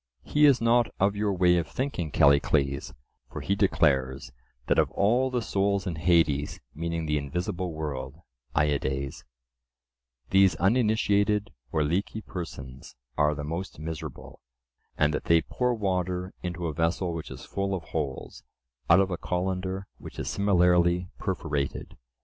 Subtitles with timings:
[0.23, 2.91] He is not of your way of thinking, Callicles,
[3.29, 4.31] for he declares,
[4.65, 8.15] that of all the souls in Hades, meaning the invisible world
[8.57, 9.23] (aeides),
[10.31, 14.41] these uninitiated or leaky persons are the most miserable,
[14.97, 18.41] and that they pour water into a vessel which is full of holes
[18.89, 21.95] out of a colander which is similarly perforated.